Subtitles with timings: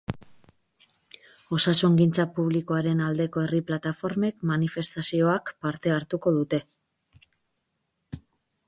[1.57, 6.63] Osasungintza Publikoaren Aldeko herri plataformek manifestazioak parte hartuko dute.